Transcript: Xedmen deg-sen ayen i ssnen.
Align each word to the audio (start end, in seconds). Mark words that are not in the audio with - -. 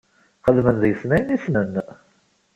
Xedmen 0.45 0.75
deg-sen 0.83 1.13
ayen 1.15 1.35
i 1.35 1.37
ssnen. 1.43 1.73